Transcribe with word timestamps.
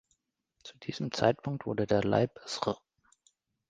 Zu 0.63 0.79
diesem 0.79 1.11
Zeitpunkt 1.11 1.67
wurden 1.67 1.85
der 1.85 2.03
Leib 2.03 2.39
Sr. 2.47 2.81